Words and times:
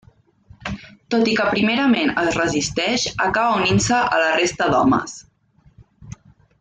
Tot 1.15 1.27
i 1.33 1.35
que 1.39 1.45
primerament 1.51 2.09
es 2.21 2.39
resisteix, 2.41 3.05
acaba 3.27 3.61
unint-se 3.61 4.01
a 4.17 4.23
la 4.25 4.33
resta 4.41 4.71
d'homes. 4.73 5.15